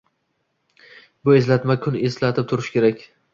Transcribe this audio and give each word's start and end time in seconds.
Bu 1.27 1.35
eslatma 1.41 1.75
kun 1.85 1.99
eslatib 2.09 2.49
turishi 2.55 2.75
kerak. 2.79 3.07